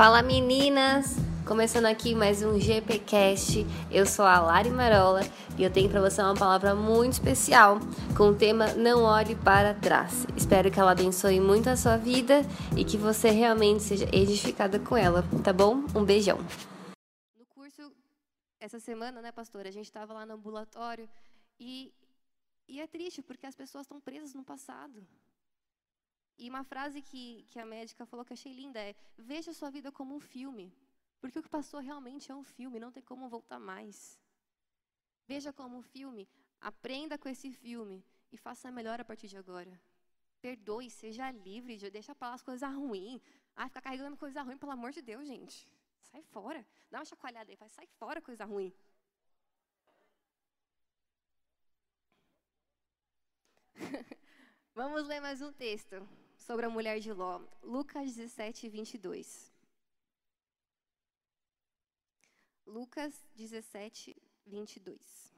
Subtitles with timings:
[0.00, 1.16] Fala meninas!
[1.46, 3.66] Começando aqui mais um GPcast.
[3.90, 5.20] Eu sou a Lari Marola
[5.58, 7.78] e eu tenho para você uma palavra muito especial
[8.16, 10.26] com o tema Não olhe para trás.
[10.34, 12.40] Espero que ela abençoe muito a sua vida
[12.74, 15.84] e que você realmente seja edificada com ela, tá bom?
[15.94, 16.38] Um beijão.
[17.38, 17.92] No curso
[18.58, 21.06] essa semana, né, pastora, a gente estava lá no ambulatório
[21.58, 21.92] e
[22.66, 25.06] e é triste porque as pessoas estão presas no passado.
[26.42, 29.92] E uma frase que, que a médica falou que achei linda é: veja sua vida
[29.92, 30.72] como um filme.
[31.20, 34.18] Porque o que passou realmente é um filme, não tem como voltar mais.
[35.28, 36.26] Veja como um filme,
[36.58, 39.78] aprenda com esse filme e faça melhor a partir de agora.
[40.40, 43.20] Perdoe, seja livre, deixa para as coisas ruins.
[43.54, 45.68] Ah, ficar carregando coisa ruim, pelo amor de Deus, gente.
[46.00, 46.66] Sai fora.
[46.90, 48.72] Dá uma chacoalhada aí, faz, sai fora coisa ruim.
[54.74, 56.08] Vamos ler mais um texto
[56.40, 57.40] sobre a mulher de Ló.
[57.62, 59.52] Lucas 17, 22.
[62.66, 65.34] Lucas 17, 22.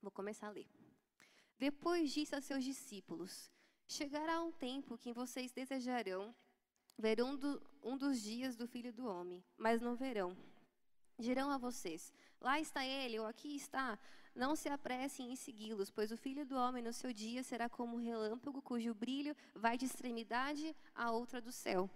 [0.00, 0.68] Vou começar a ler.
[1.58, 3.50] Depois disse a seus discípulos:
[3.88, 6.34] Chegará um tempo que vocês desejarão
[6.96, 10.36] ver um, do, um dos dias do filho do homem, mas não verão.
[11.18, 13.98] Dirão a vocês: Lá está ele, ou aqui está.
[14.38, 17.96] Não se apressem em segui-los, pois o filho do homem no seu dia será como
[17.96, 21.90] um relâmpago cujo brilho vai de extremidade à outra do céu.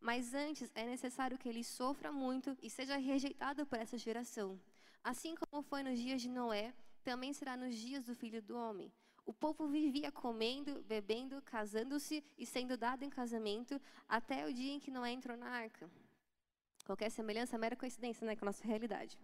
[0.00, 4.56] Mas antes é necessário que ele sofra muito e seja rejeitado por essa geração.
[5.02, 8.92] Assim como foi nos dias de Noé, também será nos dias do filho do homem.
[9.26, 14.78] O povo vivia comendo, bebendo, casando-se e sendo dado em casamento até o dia em
[14.78, 15.90] que Noé entrou na arca.
[16.86, 19.18] Qualquer semelhança é mera coincidência né, com a nossa realidade.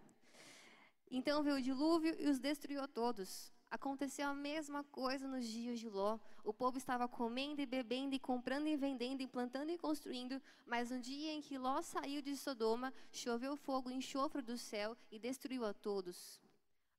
[1.11, 3.53] Então veio o dilúvio e os destruiu todos.
[3.71, 6.19] Aconteceu a mesma coisa nos dias de Ló.
[6.45, 10.91] O povo estava comendo e bebendo e comprando e vendendo e plantando e construindo, mas
[10.91, 15.19] no dia em que Ló saiu de Sodoma, choveu fogo em enxofre do céu e
[15.19, 16.41] destruiu a todos.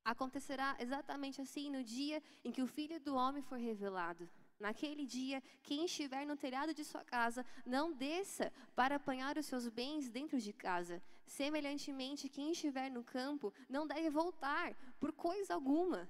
[0.04, 4.28] Acontecerá exatamente assim no dia em que o Filho do Homem for revelado.
[4.58, 9.68] Naquele dia, quem estiver no telhado de sua casa, não desça para apanhar os seus
[9.68, 11.02] bens dentro de casa.
[11.28, 16.08] Semelhantemente, quem estiver no campo, não deve voltar por coisa alguma.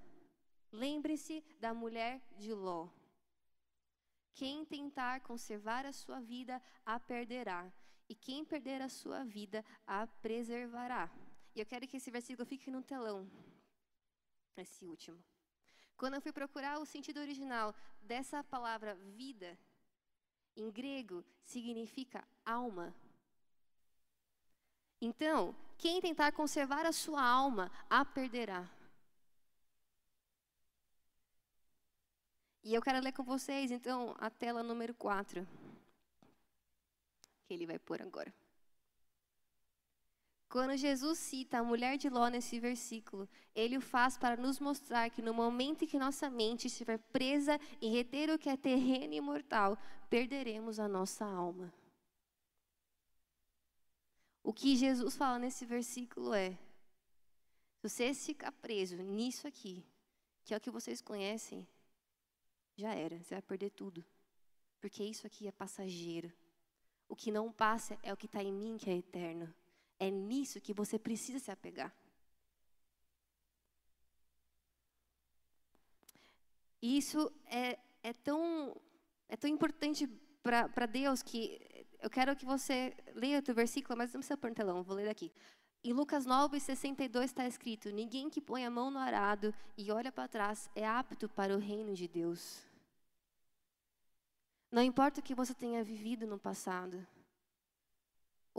[0.70, 2.88] Lembre-se da mulher de Ló.
[4.32, 7.72] Quem tentar conservar a sua vida, a perderá.
[8.08, 11.10] E quem perder a sua vida, a preservará.
[11.54, 13.28] E eu quero que esse versículo fique no telão.
[14.56, 15.18] Esse último.
[15.96, 19.58] Quando eu fui procurar o sentido original dessa palavra vida,
[20.56, 22.94] em grego significa alma.
[25.00, 28.68] Então, quem tentar conservar a sua alma, a perderá.
[32.64, 35.46] E eu quero ler com vocês, então, a tela número 4.
[37.46, 38.34] Que ele vai pôr agora.
[40.48, 45.10] Quando Jesus cita a mulher de Ló nesse versículo, ele o faz para nos mostrar
[45.10, 49.12] que no momento em que nossa mente estiver presa em reter o que é terreno
[49.12, 51.72] e mortal, perderemos a nossa alma.
[54.48, 56.52] O que Jesus fala nesse versículo é:
[57.76, 59.84] se você ficar preso nisso aqui,
[60.42, 61.68] que é o que vocês conhecem,
[62.74, 64.02] já era, você vai perder tudo.
[64.80, 66.32] Porque isso aqui é passageiro.
[67.10, 69.52] O que não passa é o que está em mim, que é eterno.
[69.98, 71.94] É nisso que você precisa se apegar.
[76.80, 78.74] E isso é, é, tão,
[79.28, 80.06] é tão importante
[80.42, 81.67] para Deus que
[82.00, 85.06] eu quero que você leia o versículo, mas não precisa pôr no telão, vou ler
[85.06, 85.32] daqui.
[85.84, 90.10] Em Lucas 9, 62 está escrito: Ninguém que põe a mão no arado e olha
[90.10, 92.62] para trás é apto para o reino de Deus.
[94.70, 97.06] Não importa o que você tenha vivido no passado,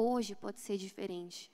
[0.02, 1.52] Hoje pode ser diferente.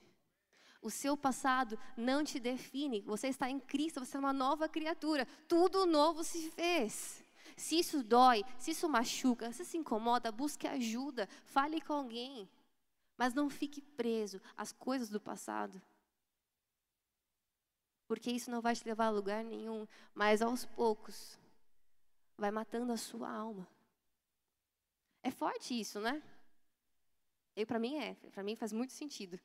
[0.80, 3.02] O seu passado não te define.
[3.02, 5.26] Você está em Cristo, você é uma nova criatura.
[5.48, 7.25] Tudo novo se fez.
[7.56, 12.50] Se isso dói, se isso machuca, se se incomoda, busque ajuda, fale com alguém.
[13.18, 15.82] Mas não fique preso às coisas do passado.
[18.08, 21.40] Porque isso não vai te levar a lugar nenhum, mas aos poucos
[22.38, 23.68] vai matando a sua alma.
[25.24, 26.22] É forte isso, né?
[27.56, 29.40] E para mim é, para mim faz muito sentido.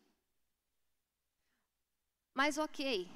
[2.35, 3.09] Mas ok.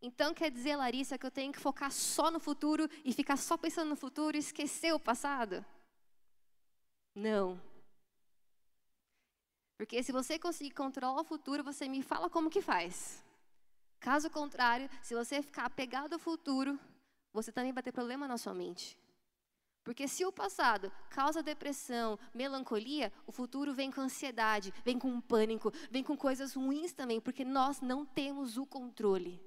[0.00, 3.56] Então quer dizer, Larissa, que eu tenho que focar só no futuro e ficar só
[3.56, 5.64] pensando no futuro e esquecer o passado?
[7.14, 7.60] Não.
[9.76, 13.22] Porque se você conseguir controlar o futuro, você me fala como que faz.
[13.98, 16.78] Caso contrário, se você ficar apegado ao futuro,
[17.32, 18.98] você também vai ter problema na sua mente.
[19.84, 25.72] Porque se o passado causa depressão, melancolia, o futuro vem com ansiedade, vem com pânico,
[25.90, 29.40] vem com coisas ruins também, porque nós não temos o controle.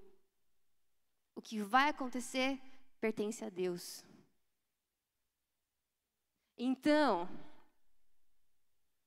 [1.35, 2.59] O que vai acontecer
[2.99, 4.03] pertence a Deus.
[6.57, 7.29] Então,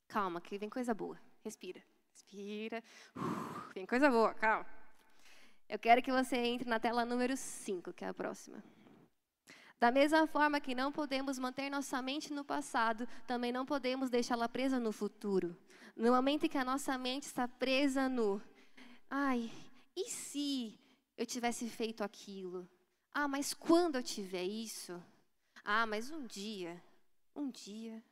[0.08, 1.20] calma, que vem coisa boa.
[1.44, 2.82] Respira, respira.
[3.14, 4.66] Uh, vem coisa boa, calma.
[5.68, 8.62] Eu quero que você entre na tela número 5, que é a próxima.
[9.78, 14.48] Da mesma forma que não podemos manter nossa mente no passado, também não podemos deixá-la
[14.48, 15.56] presa no futuro.
[15.96, 18.40] No momento em que a nossa mente está presa no,
[19.10, 19.50] ai,
[19.96, 20.78] e se
[21.16, 22.68] eu tivesse feito aquilo?
[23.12, 25.02] Ah, mas quando eu tiver isso?
[25.64, 26.82] Ah, mas um dia,
[27.34, 28.02] um dia,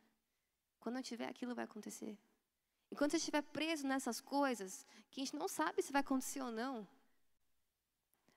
[0.79, 2.17] quando eu tiver aquilo vai acontecer.
[2.91, 6.51] Enquanto você estiver preso nessas coisas, que a gente não sabe se vai acontecer ou
[6.51, 6.87] não,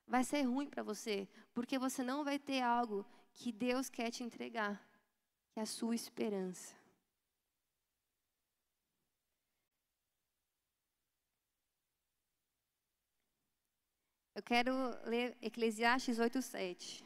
[0.07, 4.23] vai ser ruim para você, porque você não vai ter algo que Deus quer te
[4.23, 4.81] entregar,
[5.51, 6.84] que é a sua esperança.
[14.35, 14.73] Eu quero
[15.05, 17.05] ler Eclesiastes 8:7.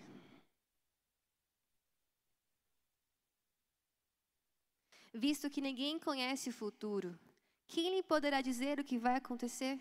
[5.12, 7.18] Visto que ninguém conhece o futuro,
[7.66, 9.78] quem lhe poderá dizer o que vai acontecer?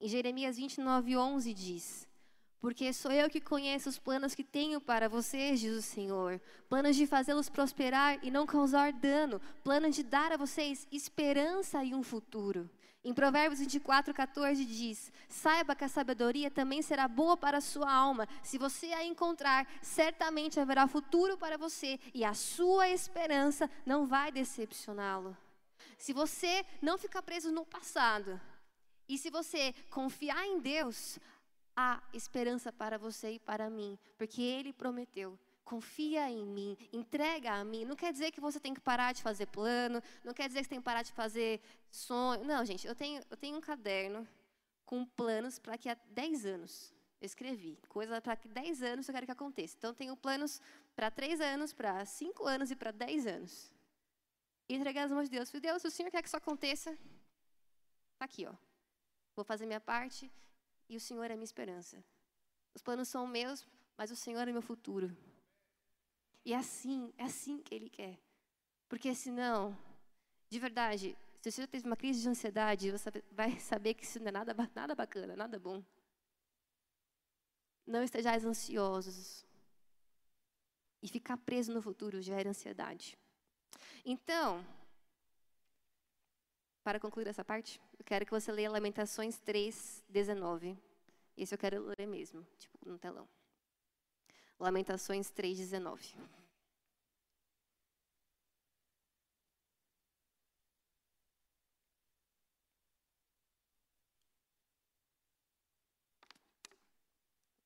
[0.00, 2.10] Em Jeremias 29:11 diz:
[2.60, 6.38] porque sou eu que conheço os planos que tenho para vocês, diz o Senhor.
[6.68, 9.40] Planos de fazê-los prosperar e não causar dano.
[9.64, 12.68] Planos de dar a vocês esperança e um futuro.
[13.02, 17.90] Em Provérbios 24, 14 diz: Saiba que a sabedoria também será boa para a sua
[17.90, 18.28] alma.
[18.42, 24.30] Se você a encontrar, certamente haverá futuro para você e a sua esperança não vai
[24.30, 25.34] decepcioná-lo.
[25.96, 28.38] Se você não ficar preso no passado
[29.08, 31.18] e se você confiar em Deus,
[31.74, 35.38] há esperança para você e para mim, porque Ele prometeu.
[35.70, 37.84] Confia em mim, entrega a mim.
[37.84, 40.64] Não quer dizer que você tem que parar de fazer plano, não quer dizer que
[40.64, 42.44] você tem que parar de fazer sonho.
[42.44, 44.26] Não, gente, eu tenho, eu tenho um caderno
[44.84, 46.92] com planos para que há 10 anos.
[47.20, 49.76] Eu escrevi coisa para que 10 anos eu quero que aconteça.
[49.78, 50.60] Então, tenho planos
[50.96, 53.72] para 3 anos, para 5 anos e para 10 anos.
[54.68, 55.52] E entregar as mãos de Deus.
[55.52, 56.90] Falei, Deus, se o Senhor quer que isso aconteça,
[58.14, 58.54] está aqui, ó.
[59.36, 60.28] Vou fazer minha parte
[60.88, 62.04] e o Senhor é minha esperança.
[62.74, 63.64] Os planos são meus,
[63.96, 65.16] mas o Senhor é meu futuro.
[66.44, 68.18] E é assim, é assim que Ele quer.
[68.88, 69.76] Porque senão,
[70.48, 74.18] de verdade, se você já teve uma crise de ansiedade, você vai saber que isso
[74.18, 75.82] não é nada, nada bacana, nada bom.
[77.86, 79.46] Não estejais ansiosos.
[81.02, 83.18] E ficar preso no futuro gera ansiedade.
[84.04, 84.64] Então,
[86.82, 90.76] para concluir essa parte, eu quero que você leia Lamentações 3, 19.
[91.36, 93.26] Esse eu quero ler mesmo, tipo, no telão.
[94.60, 96.14] Lamentações 3, 19.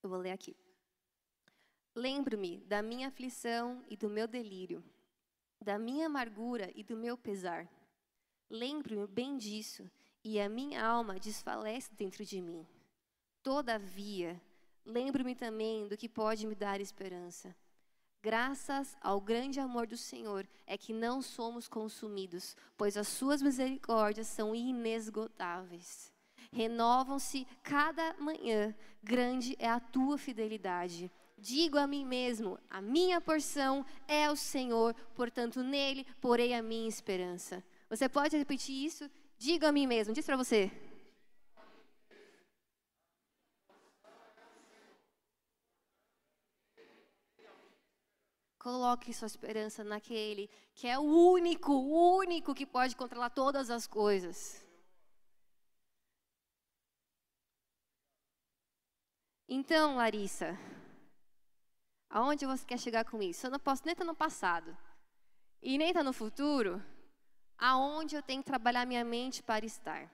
[0.02, 0.56] Eu vou ler aqui.
[1.94, 4.82] Lembro-me da minha aflição e do meu delírio,
[5.60, 7.68] da minha amargura e do meu pesar
[8.50, 9.90] Lembro-me bem disso,
[10.22, 12.64] e a minha alma desfalece dentro de mim.
[13.42, 14.40] Todavia,
[14.84, 17.54] lembro-me também do que pode me dar esperança.
[18.22, 24.26] Graças ao grande amor do Senhor é que não somos consumidos, pois as suas misericórdias
[24.28, 26.10] são inesgotáveis.
[26.50, 31.12] Renovam-se cada manhã, grande é a tua fidelidade.
[31.36, 36.88] Digo a mim mesmo: a minha porção é o Senhor, portanto nele porei a minha
[36.88, 37.62] esperança.
[37.90, 39.10] Você pode repetir isso?
[39.36, 40.70] Diga a mim mesmo, diz para você.
[48.64, 53.86] Coloque sua esperança naquele que é o único, o único que pode controlar todas as
[53.86, 54.66] coisas.
[59.46, 60.58] Então, Larissa,
[62.08, 63.46] aonde você quer chegar com isso?
[63.46, 64.74] Eu não posso nem estar no passado
[65.60, 66.82] e nem estar no futuro
[67.58, 70.10] aonde eu tenho que trabalhar minha mente para estar.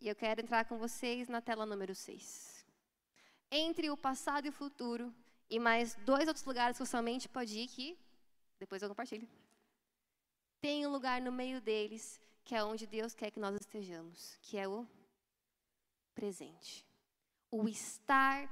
[0.00, 2.64] E eu quero entrar com vocês na tela número 6.
[3.50, 5.14] Entre o passado e o futuro,
[5.48, 7.98] e mais dois outros lugares que sua mente pode ir, que
[8.58, 9.28] depois eu compartilho.
[10.60, 14.56] Tem um lugar no meio deles, que é onde Deus quer que nós estejamos, que
[14.56, 14.86] é o
[16.14, 16.86] presente.
[17.50, 18.48] O estar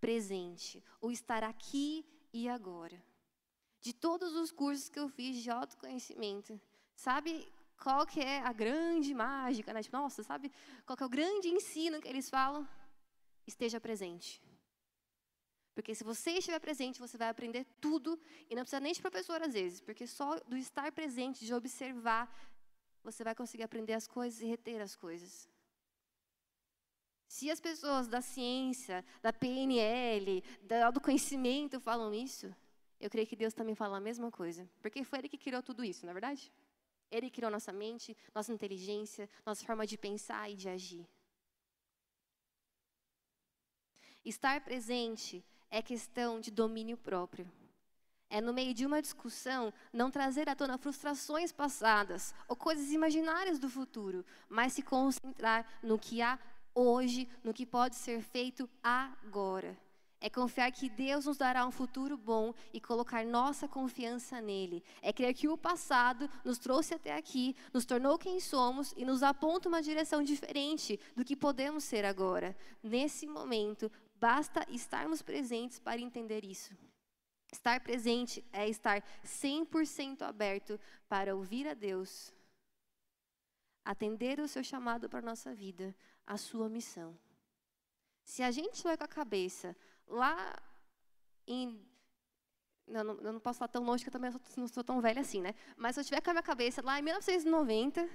[0.00, 3.02] presente, o estar aqui e agora.
[3.80, 6.60] De todos os cursos que eu fiz de autoconhecimento,
[6.94, 7.46] Sabe
[7.82, 9.82] qual que é a grande mágica, né?
[9.82, 10.50] Tipo, nossa, sabe
[10.86, 12.66] qual que é o grande ensino que eles falam?
[13.46, 14.40] Esteja presente.
[15.74, 19.42] Porque se você estiver presente, você vai aprender tudo e não precisa nem de professor
[19.42, 22.32] às vezes, porque só do estar presente, de observar,
[23.02, 25.48] você vai conseguir aprender as coisas e reter as coisas.
[27.26, 30.42] Se as pessoas da ciência, da PNL,
[30.92, 32.54] do conhecimento falam isso,
[33.00, 34.70] eu creio que Deus também fala a mesma coisa.
[34.80, 36.52] Porque foi Ele que criou tudo isso, não é verdade?
[37.10, 41.06] Ele criou nossa mente, nossa inteligência, nossa forma de pensar e de agir.
[44.24, 47.50] Estar presente é questão de domínio próprio.
[48.30, 53.58] É no meio de uma discussão não trazer à tona frustrações passadas ou coisas imaginárias
[53.58, 56.38] do futuro, mas se concentrar no que há
[56.72, 59.76] hoje, no que pode ser feito agora.
[60.20, 64.82] É confiar que Deus nos dará um futuro bom e colocar nossa confiança nele.
[65.02, 69.22] É crer que o passado nos trouxe até aqui, nos tornou quem somos e nos
[69.22, 72.56] aponta uma direção diferente do que podemos ser agora.
[72.82, 73.92] Nesse momento,
[74.24, 76.74] Basta estarmos presentes para entender isso.
[77.52, 82.32] Estar presente é estar 100% aberto para ouvir a Deus,
[83.84, 85.94] atender o seu chamado para a nossa vida,
[86.26, 87.14] a sua missão.
[88.24, 89.76] Se a gente vai com a cabeça
[90.06, 90.34] lá
[91.46, 91.86] em.
[92.86, 95.20] Não, não, eu não posso falar tão longe que eu também não sou tão velha
[95.20, 95.54] assim, né?
[95.76, 98.08] Mas se eu estiver com a minha cabeça lá em 1990,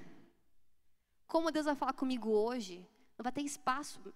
[1.28, 2.80] como Deus vai falar comigo hoje,
[3.16, 4.12] não vai ter espaço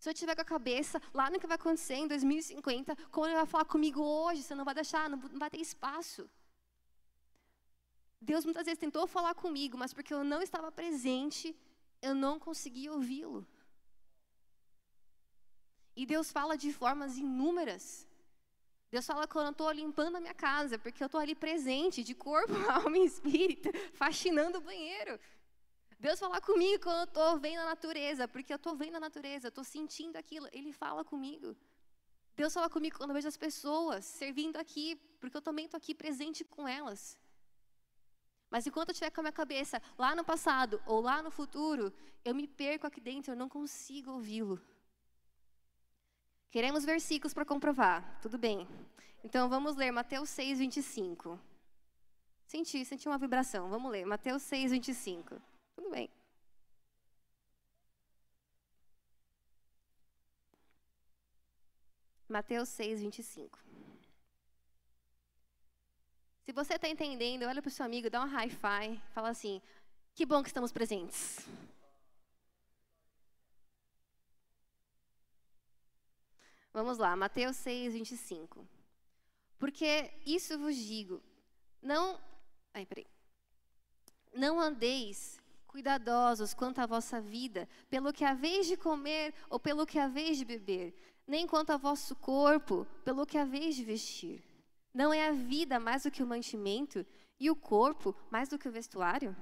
[0.00, 3.34] se eu estiver com a cabeça lá no que vai acontecer em 2050, como ele
[3.34, 6.22] vai falar comigo hoje, você não vai deixar, não, vai ter espaço.
[8.18, 11.54] Deus muitas vezes tentou falar comigo, mas porque eu não estava presente,
[12.00, 13.46] eu não conseguia ouvi-lo.
[15.94, 18.08] E Deus fala de formas inúmeras.
[18.90, 22.14] Deus fala quando eu estou limpando a minha casa, porque eu estou ali presente, de
[22.14, 25.20] corpo, alma e espírito, faxinando o banheiro.
[26.00, 29.48] Deus fala comigo quando eu estou vendo a natureza, porque eu estou vendo a natureza,
[29.48, 30.48] estou sentindo aquilo.
[30.50, 31.54] Ele fala comigo.
[32.34, 35.94] Deus fala comigo quando eu vejo as pessoas servindo aqui, porque eu também estou aqui
[35.94, 37.18] presente com elas.
[38.50, 41.92] Mas enquanto eu estiver com a minha cabeça lá no passado ou lá no futuro,
[42.24, 44.58] eu me perco aqui dentro, eu não consigo ouvi-lo.
[46.50, 48.66] Queremos versículos para comprovar, tudo bem.
[49.22, 51.38] Então vamos ler Mateus 6, 25.
[52.46, 53.68] Senti, senti uma vibração.
[53.68, 55.40] Vamos ler, Mateus 6, 25.
[55.80, 56.10] Tudo bem.
[62.28, 63.58] Mateus 6, 25.
[66.42, 69.62] Se você está entendendo, olha para o seu amigo, dá um high five, fala assim:
[70.14, 71.38] que bom que estamos presentes.
[76.74, 78.68] Vamos lá, Mateus 6, 25.
[79.58, 81.22] Porque isso vos digo,
[81.80, 82.20] não.
[82.74, 83.06] Ai, peraí.
[84.34, 85.39] Não andeis
[85.70, 90.44] cuidadosos quanto à vossa vida, pelo que haveis de comer ou pelo que haveis de
[90.44, 90.92] beber,
[91.24, 94.42] nem quanto ao vosso corpo, pelo que haveis de vestir.
[94.92, 97.06] Não é a vida mais do que o mantimento
[97.38, 99.36] e o corpo mais do que o vestuário?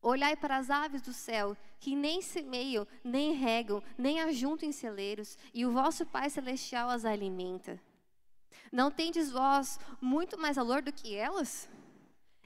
[0.00, 5.36] Olhai para as aves do céu, que nem semeiam, nem regam, nem ajuntam em celeiros,
[5.52, 7.78] e o vosso Pai Celestial as alimenta.
[8.72, 11.68] Não tendes vós muito mais valor do que elas?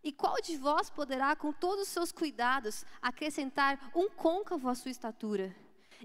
[0.05, 4.91] E qual de vós poderá, com todos os seus cuidados, acrescentar um côncavo à sua
[4.91, 5.57] estatura?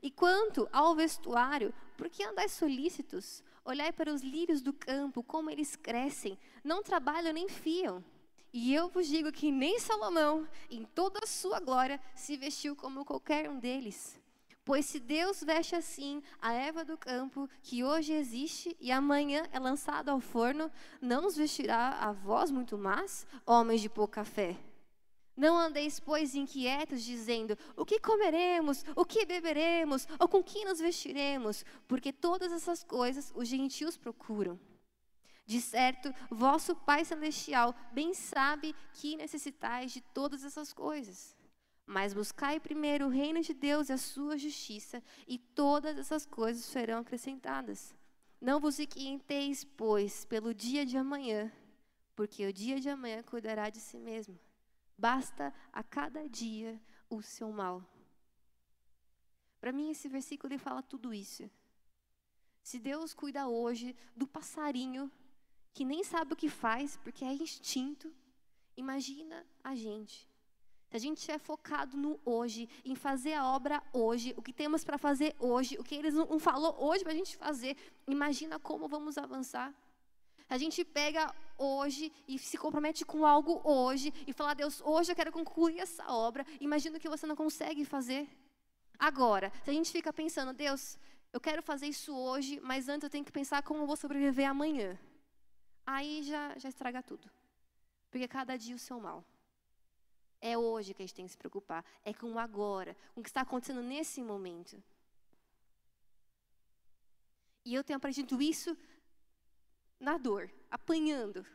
[0.02, 3.44] E quanto ao vestuário, por que andais solícitos?
[3.66, 8.04] Olhai para os lírios do campo, como eles crescem, não trabalham nem fiam.
[8.52, 13.06] E eu vos digo que nem Salomão, em toda a sua glória, se vestiu como
[13.06, 14.19] qualquer um deles.
[14.70, 19.58] Pois se Deus veste assim a erva do campo, que hoje existe e amanhã é
[19.58, 20.72] lançada ao forno,
[21.02, 24.56] não nos vestirá a vós muito mais, homens de pouca fé?
[25.36, 30.80] Não andeis, pois, inquietos, dizendo: o que comeremos, o que beberemos, ou com que nos
[30.80, 31.66] vestiremos?
[31.88, 34.60] Porque todas essas coisas os gentios procuram.
[35.48, 41.39] De certo, vosso Pai Celestial bem sabe que necessitais de todas essas coisas.
[41.92, 46.64] Mas buscai primeiro o reino de Deus e a sua justiça, e todas essas coisas
[46.64, 47.96] serão acrescentadas.
[48.40, 51.52] Não vos inquieteis, pois, pelo dia de amanhã,
[52.16, 54.40] porque o dia de amanhã cuidará de si mesmo.
[54.96, 56.80] Basta a cada dia
[57.10, 57.84] o seu mal.
[59.60, 61.50] Para mim, esse versículo ele fala tudo isso.
[62.62, 65.12] Se Deus cuida hoje do passarinho,
[65.74, 68.14] que nem sabe o que faz, porque é instinto,
[68.78, 70.29] imagina a gente
[70.92, 74.98] a gente estiver focado no hoje, em fazer a obra hoje, o que temos para
[74.98, 77.78] fazer hoje, o que eles não falou hoje para a gente fazer,
[78.08, 79.74] imagina como vamos avançar.
[80.50, 85.16] A gente pega hoje e se compromete com algo hoje e fala, Deus, hoje eu
[85.16, 86.44] quero concluir essa obra.
[86.60, 88.28] Imagina que você não consegue fazer.
[88.98, 90.98] Agora, se a gente fica pensando, Deus,
[91.32, 94.50] eu quero fazer isso hoje, mas antes eu tenho que pensar como eu vou sobreviver
[94.50, 94.98] amanhã.
[95.86, 97.30] Aí já, já estraga tudo.
[98.10, 99.24] Porque cada dia o seu mal.
[100.42, 101.84] É hoje que a gente tem que se preocupar.
[102.04, 104.82] É com o agora, com o que está acontecendo nesse momento.
[107.66, 108.78] E eu tenho aprendido isso
[110.00, 111.46] na dor, apanhando.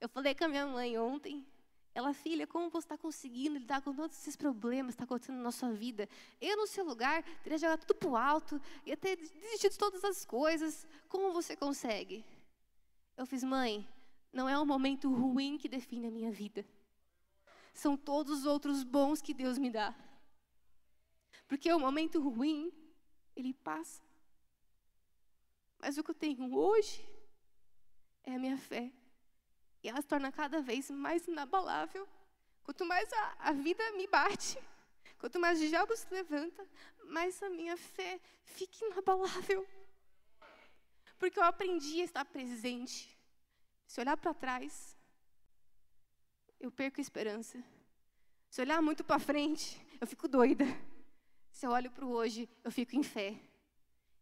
[0.00, 1.46] Eu falei com a minha mãe ontem.
[1.94, 5.52] Ela, filha, como você está conseguindo lidar com todos esses problemas que estão acontecendo na
[5.52, 6.08] sua vida?
[6.40, 10.02] Eu, no seu lugar, teria jogado tudo para o alto, ia ter desistido de todas
[10.02, 10.84] as coisas.
[11.08, 12.24] Como você consegue?
[13.16, 13.86] Eu fiz, mãe,
[14.34, 16.66] não é um momento ruim que define a minha vida.
[17.72, 19.94] São todos os outros bons que Deus me dá.
[21.46, 22.72] Porque o momento ruim,
[23.36, 24.02] ele passa.
[25.78, 27.08] Mas o que eu tenho hoje
[28.24, 28.92] é a minha fé.
[29.82, 32.08] E ela se torna cada vez mais inabalável.
[32.64, 34.58] Quanto mais a, a vida me bate,
[35.20, 36.66] quanto mais o diabo se levanta,
[37.04, 39.64] mais a minha fé fica inabalável.
[41.20, 43.13] Porque eu aprendi a estar presente.
[43.86, 44.96] Se olhar para trás,
[46.58, 47.62] eu perco a esperança.
[48.50, 50.64] Se olhar muito para frente, eu fico doida.
[51.50, 53.38] Se eu olho para o hoje, eu fico em fé.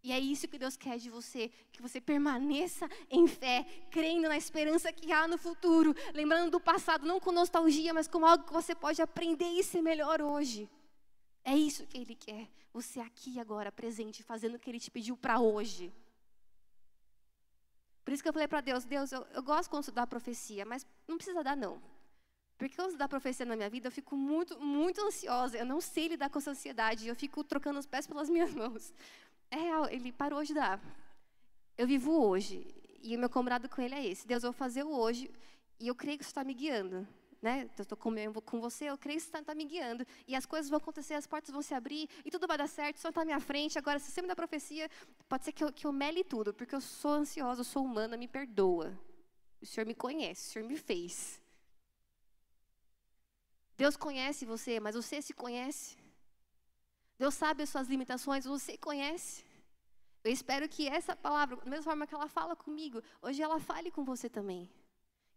[0.02, 4.37] E é isso que Deus quer de você, que você permaneça em fé, crendo na
[4.37, 8.52] esperança que há no futuro, lembrando do passado, não com nostalgia, mas como algo que
[8.52, 10.69] você pode aprender e ser melhor hoje.
[11.45, 15.16] É isso que Ele quer, você aqui agora, presente, fazendo o que Ele te pediu
[15.16, 15.92] para hoje.
[18.12, 20.87] Por isso que eu falei para Deus, Deus, eu, eu gosto quando estudar profecia, mas
[21.09, 21.81] não precisa dar não.
[22.59, 25.57] Porque quando estudar profecia na minha vida, eu fico muito, muito ansiosa.
[25.57, 27.09] Eu não sei lidar com essa ansiedade.
[27.09, 28.92] Eu fico trocando os pés pelas minhas mãos.
[29.50, 30.78] É real, ele parou de dar.
[31.78, 32.66] Eu vivo hoje.
[33.02, 34.26] E o meu combinado com ele é esse.
[34.26, 35.31] Deus, eu vou fazer o hoje.
[35.81, 37.09] E eu creio que você está me guiando.
[37.42, 37.68] Né?
[37.76, 40.06] Eu estou com você, eu creio que você está me guiando.
[40.28, 42.08] E as coisas vão acontecer, as portas vão se abrir.
[42.25, 43.76] E tudo vai dar certo, o Senhor está à minha frente.
[43.76, 44.88] Agora, se você me dá profecia,
[45.28, 46.54] pode ser que eu, que eu mele tudo.
[46.54, 48.96] Porque eu sou ansiosa, eu sou humana, me perdoa.
[49.61, 51.42] O Senhor me conhece, o Senhor me fez.
[53.76, 55.96] Deus conhece você, mas você se conhece.
[57.18, 59.44] Deus sabe as suas limitações, você conhece.
[60.22, 63.90] Eu espero que essa palavra, da mesma forma que ela fala comigo, hoje ela fale
[63.90, 64.70] com você também.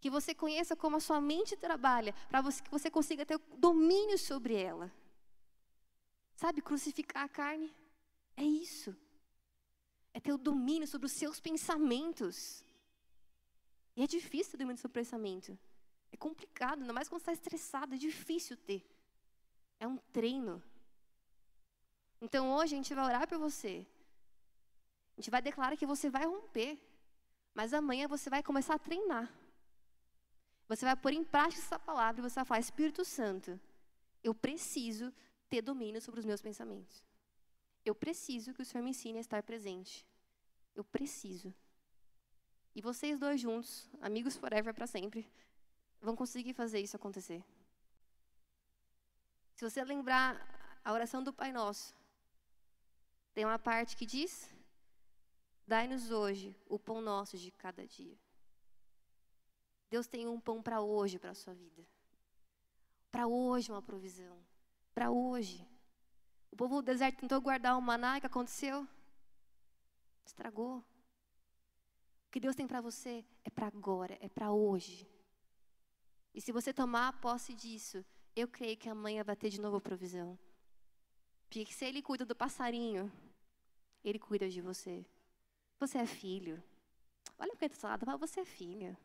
[0.05, 4.53] Que você conheça como a sua mente trabalha, para que você consiga ter domínio sobre
[4.53, 4.93] ela.
[6.35, 7.73] Sabe, crucificar a carne
[8.37, 8.95] é isso.
[10.13, 12.63] É ter o domínio sobre os seus pensamentos.
[13.95, 15.57] E é difícil ter domínio sobre o pensamento.
[16.11, 18.87] É complicado, ainda mais quando está estressado, é difícil ter.
[19.79, 20.61] É um treino.
[22.21, 23.87] Então hoje a gente vai orar por você.
[25.17, 26.79] A gente vai declarar que você vai romper.
[27.55, 29.33] Mas amanhã você vai começar a treinar.
[30.67, 33.59] Você vai pôr em prática essa palavra e você vai falar: Espírito Santo,
[34.23, 35.13] eu preciso
[35.47, 37.03] ter domínio sobre os meus pensamentos.
[37.83, 40.05] Eu preciso que o Senhor me ensine a estar presente.
[40.75, 41.53] Eu preciso.
[42.73, 45.29] E vocês dois juntos, amigos forever para sempre,
[46.01, 47.43] vão conseguir fazer isso acontecer.
[49.55, 51.95] Se você lembrar a oração do Pai Nosso,
[53.33, 54.49] tem uma parte que diz:
[55.67, 58.17] Dai-nos hoje o pão nosso de cada dia.
[59.95, 61.81] Deus tem um pão para hoje, para a sua vida.
[63.09, 64.37] Para hoje, uma provisão.
[64.93, 65.65] Para hoje.
[66.51, 68.85] O povo do deserto tentou guardar o maná, e o que aconteceu?
[70.25, 70.79] Estragou.
[70.79, 75.07] O que Deus tem para você é para agora, é para hoje.
[76.33, 78.03] E se você tomar posse disso,
[78.35, 80.37] eu creio que amanhã vai ter de novo provisão.
[81.47, 83.09] Porque se Ele cuida do passarinho,
[84.03, 85.05] ele cuida de você.
[85.79, 86.61] Você é filho.
[87.39, 88.97] Olha o seu lado, você é filho.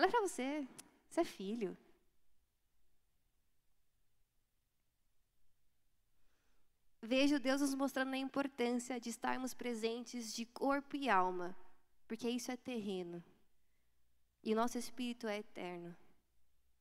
[0.00, 0.66] Olha para você,
[1.10, 1.76] você é filho.
[7.02, 11.54] Vejo Deus nos mostrando a importância de estarmos presentes de corpo e alma,
[12.08, 13.22] porque isso é terreno.
[14.42, 15.94] E o nosso espírito é eterno.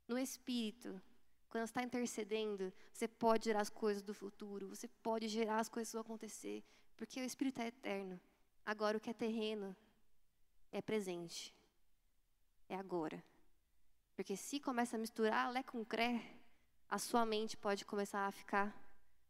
[0.08, 1.02] No espírito,
[1.50, 5.92] quando está intercedendo, você pode gerar as coisas do futuro, você pode gerar as coisas
[5.92, 6.64] vão acontecer,
[6.96, 8.18] porque o Espírito é eterno.
[8.66, 9.76] Agora, o que é terreno
[10.72, 11.54] é presente,
[12.70, 13.22] é agora.
[14.16, 16.24] Porque se começa a misturar lé com cré,
[16.88, 18.74] a sua mente pode começar a ficar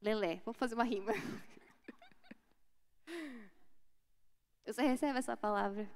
[0.02, 0.42] lelé.
[0.46, 1.14] Vamos fazer uma rima.
[4.66, 5.90] Você recebe essa palavra?